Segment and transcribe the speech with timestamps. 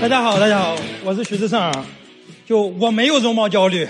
[0.00, 1.72] 大家好，大家好，我是徐志胜啊。
[2.46, 3.84] 就我没有容貌焦虑。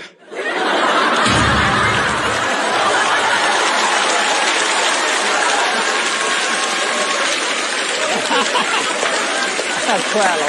[9.85, 10.45] 太快了！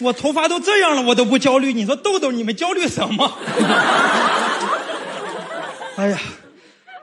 [0.00, 1.72] 我头发都这样了，我都不焦虑。
[1.72, 3.38] 你说豆豆，你们焦虑什么？
[5.96, 6.18] 哎呀！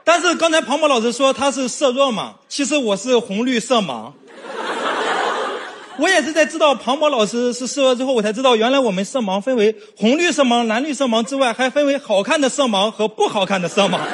[0.04, 4.12] 但是刚才庞博老师说他是色弱嘛，其实我是红绿色盲。
[5.96, 13.98] 我也是在知道庞博老师是色弱之后，我才知道原来我们色盲分为红绿色盲、蓝绿色盲之外，还分为好看的色盲和不好看的色盲。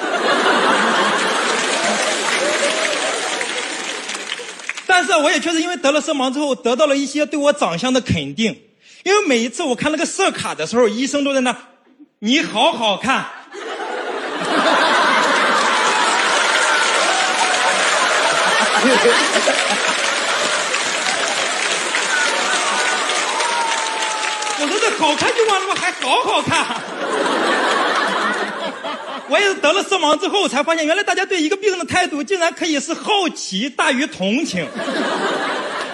[4.87, 8.57] 但是我也确实因为得了色盲之后，得到了一些对我长相的肯定。
[9.03, 11.57] 因为每一次我看那个色卡的时候，医生都在那，
[12.19, 13.25] 你好好看。
[24.63, 25.75] 我说这好看就完了吗？
[25.75, 26.67] 还好好看。
[29.29, 34.67] 我也是得了色盲之后才发现，原来大家对一个病的态度竟然可以是好奇大于同情。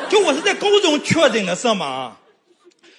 [0.08, 2.10] 就我是在高中确诊的色盲，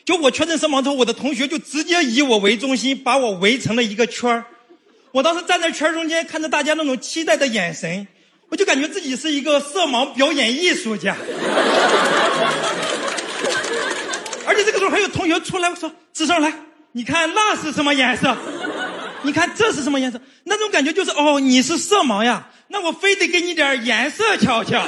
[0.05, 4.45] 就我确诊色盲之后，我的同学就直接以我为中心，把我围成了一个圈儿。
[5.11, 8.07] 我当时站在圈中间，看着大家那种期待的眼神。
[8.49, 11.15] 我就感觉自己是一个色盲表演艺术家，
[14.45, 16.53] 而且这个时候还有同学出来说：“志胜来，
[16.93, 18.37] 你看那是什么颜色？
[19.23, 24.81] 你看这是什么颜色？”那种感觉就是哦，你是色盲呀，那我非得给你点颜色瞧瞧。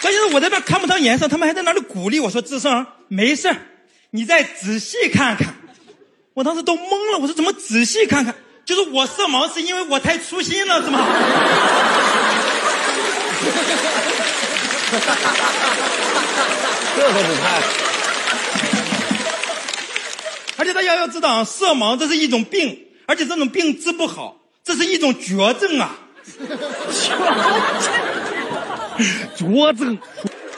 [0.00, 3.52] 关键是我在那看不上颜色，他们还在那里鼓励我说：“志胜没事
[4.10, 5.54] 你再仔细看看，
[6.34, 7.18] 我当时都懵了。
[7.20, 8.34] 我说怎么仔细看看？
[8.64, 11.06] 就是我色盲是因为我太粗心了，是吗？
[16.96, 17.62] 这都不看。
[20.58, 25.96] 而且大家要知道啊，色盲这是一种病，而且这种病治不好，这是一种绝症啊。
[29.34, 29.98] 绝症。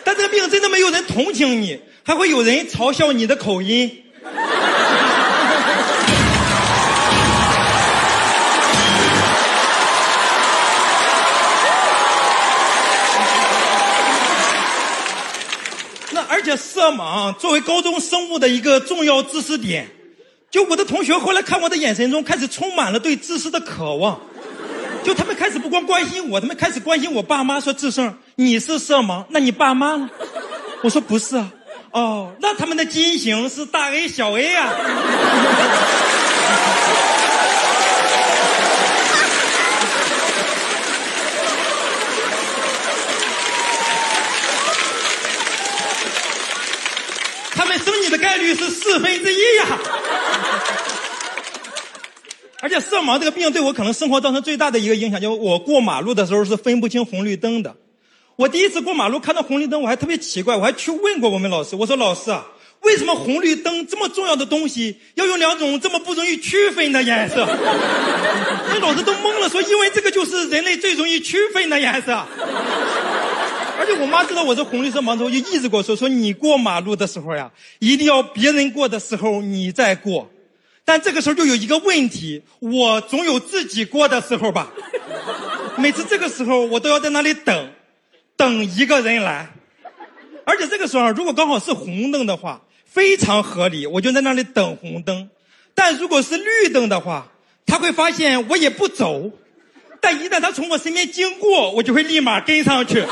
[0.04, 1.80] 但这个病真的没有人同情你。
[2.04, 4.02] 还会有人嘲笑你的口音。
[16.10, 19.88] 那而且色盲作为高中生物的一个重要知识点，
[20.50, 24.20] 就我的同学后来看我的眼神中开始充满了对知识的渴望，
[25.04, 30.10] 就他们开始不光关心我，他们开始关心我爸妈，说志胜你是色盲，那你爸妈呢？
[30.82, 31.48] 我说不是啊。
[31.92, 34.72] 哦，那他们的基因型是大 A 小 A 啊。
[47.54, 49.78] 他们生你的概率是四分之一呀。
[52.62, 57.76] 而且色盲这个病对我可能生活造成最大的一个影响，就是我过马路的时候是分不清红绿灯的。
[58.36, 62.46] 我第一次过马路看到红绿灯，我还特别奇怪，我还去问过我们老师，我说老师啊。
[62.82, 67.46] 为什么红绿灯这么重要的东西要用两种这么不容易区分的颜色？
[67.46, 72.12] 那老师都懵了，说因为这个就是人类最容易区分的颜色。
[73.78, 77.48] 而且我妈知道我是红绿色盲之后，就一直跟我说：说你过马路的时候呀，
[77.78, 80.28] 一定要别人过的时候你再过。
[80.84, 84.72] 但这个时候就有一个问题，我总有自己过的时候吧。
[85.76, 87.70] 每次这个时候我都要在那里等，
[88.42, 89.46] 等一个人来。
[90.44, 92.60] 而且这个时候如果刚好是红灯的话。
[92.84, 95.30] 非常合理，我就在那里等红灯。
[95.74, 97.28] 但如果是绿灯的话，
[97.64, 99.30] 他会发现我也不走。
[99.98, 103.02] 但一旦他从我身边经过，我就会立马跟上去。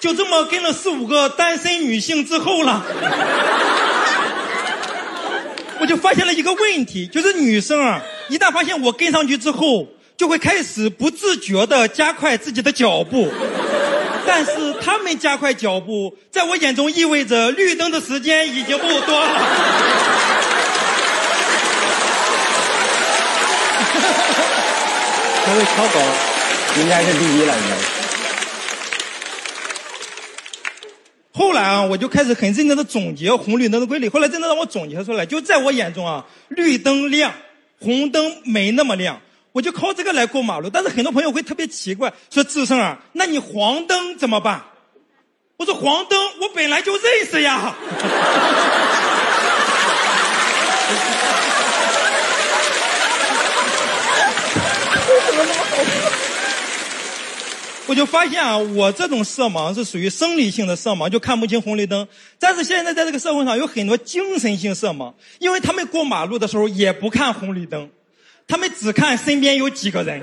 [0.00, 2.82] 就这么跟了四五个单身女性之后了，
[5.92, 8.00] 就发现了一个问题，就是女生啊，
[8.30, 9.86] 一旦发现我跟上去之后。
[10.14, 13.28] 就会开始不自觉地加快自己的脚步，
[14.24, 19.26] 但是他们加快脚步，在我眼中意味着绿灯的时间已经不多了。
[25.44, 25.98] 这位超高，
[26.80, 28.01] 应该是第一了，应该。
[31.32, 34.08] 后来啊，我就开始很认真的总结红绿灯的规律。
[34.08, 37.32] 后来真的让我总结出来，就在我眼中啊，绿灯亮，
[37.80, 39.20] 红灯没那么亮。
[39.52, 44.62] 我就靠这个来过马路，但是很多朋友会特别奇怪，说志胜啊，那你黄灯怎么办？
[45.56, 47.74] 我说黄灯，我本来就认识呀。
[57.92, 62.08] 我就发现啊，我这种色盲是属于生理性的色盲，就看不清红绿灯。
[62.38, 67.90] 但是现在在这个社会上有很多精神性色盲，因为他们过马路的时候也不看红绿灯，
[68.48, 70.22] 他们只看身边有几个人，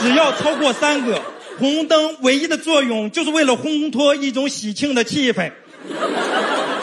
[0.00, 1.20] 只要超过三个，
[1.58, 5.50] 红灯唯一的作用就是为了烘托一种喜庆的气氛。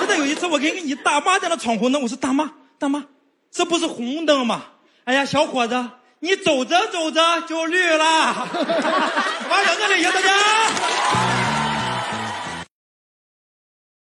[0.02, 3.06] 真的有一次，我跟你大妈在那闯红灯，我说大妈大妈，
[3.50, 4.66] 这不是红灯吗？
[5.06, 5.82] 哎呀，小伙子。
[6.26, 11.55] 你走着走着就绿了，欢迎这里，谢谢大家。